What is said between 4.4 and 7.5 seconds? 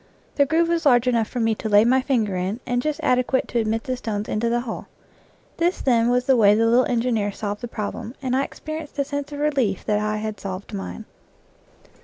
the hole. This, then, was the way the little engineer